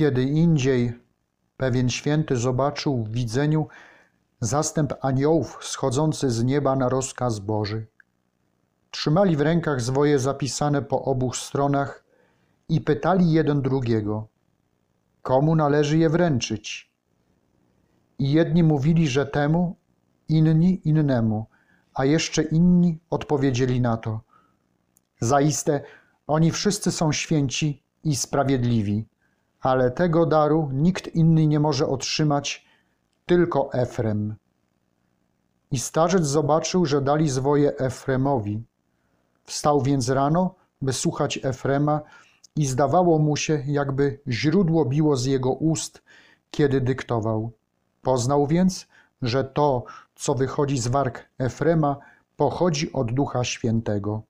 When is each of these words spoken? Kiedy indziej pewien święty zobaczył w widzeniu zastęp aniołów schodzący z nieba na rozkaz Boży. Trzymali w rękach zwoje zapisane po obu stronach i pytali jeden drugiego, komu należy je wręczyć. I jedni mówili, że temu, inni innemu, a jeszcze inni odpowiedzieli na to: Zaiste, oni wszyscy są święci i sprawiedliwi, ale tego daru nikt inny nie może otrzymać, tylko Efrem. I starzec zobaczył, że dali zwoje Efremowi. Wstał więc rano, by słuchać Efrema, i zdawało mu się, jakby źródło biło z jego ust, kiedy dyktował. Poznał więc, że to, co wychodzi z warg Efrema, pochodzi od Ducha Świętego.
Kiedy 0.00 0.22
indziej 0.22 0.92
pewien 1.56 1.88
święty 1.88 2.36
zobaczył 2.36 3.04
w 3.04 3.10
widzeniu 3.10 3.68
zastęp 4.40 4.92
aniołów 5.00 5.58
schodzący 5.60 6.30
z 6.30 6.44
nieba 6.44 6.76
na 6.76 6.88
rozkaz 6.88 7.38
Boży. 7.38 7.86
Trzymali 8.90 9.36
w 9.36 9.40
rękach 9.40 9.80
zwoje 9.80 10.18
zapisane 10.18 10.82
po 10.82 11.04
obu 11.04 11.32
stronach 11.32 12.04
i 12.68 12.80
pytali 12.80 13.32
jeden 13.32 13.62
drugiego, 13.62 14.28
komu 15.22 15.56
należy 15.56 15.98
je 15.98 16.10
wręczyć. 16.10 16.92
I 18.18 18.32
jedni 18.32 18.62
mówili, 18.62 19.08
że 19.08 19.26
temu, 19.26 19.76
inni 20.28 20.88
innemu, 20.88 21.46
a 21.94 22.04
jeszcze 22.04 22.42
inni 22.42 22.98
odpowiedzieli 23.10 23.80
na 23.80 23.96
to: 23.96 24.20
Zaiste, 25.20 25.80
oni 26.26 26.50
wszyscy 26.50 26.92
są 26.92 27.12
święci 27.12 27.82
i 28.04 28.16
sprawiedliwi, 28.16 29.09
ale 29.60 29.90
tego 29.90 30.26
daru 30.26 30.68
nikt 30.72 31.14
inny 31.14 31.46
nie 31.46 31.60
może 31.60 31.86
otrzymać, 31.86 32.64
tylko 33.26 33.72
Efrem. 33.72 34.34
I 35.70 35.78
starzec 35.78 36.24
zobaczył, 36.24 36.86
że 36.86 37.00
dali 37.00 37.28
zwoje 37.28 37.76
Efremowi. 37.76 38.62
Wstał 39.44 39.82
więc 39.82 40.08
rano, 40.08 40.54
by 40.82 40.92
słuchać 40.92 41.40
Efrema, 41.42 42.00
i 42.56 42.66
zdawało 42.66 43.18
mu 43.18 43.36
się, 43.36 43.62
jakby 43.66 44.20
źródło 44.28 44.84
biło 44.84 45.16
z 45.16 45.24
jego 45.24 45.52
ust, 45.52 46.02
kiedy 46.50 46.80
dyktował. 46.80 47.52
Poznał 48.02 48.46
więc, 48.46 48.86
że 49.22 49.44
to, 49.44 49.84
co 50.14 50.34
wychodzi 50.34 50.78
z 50.78 50.88
warg 50.88 51.28
Efrema, 51.38 51.96
pochodzi 52.36 52.92
od 52.92 53.12
Ducha 53.12 53.44
Świętego. 53.44 54.22